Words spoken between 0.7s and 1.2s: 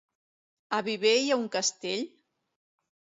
A Viver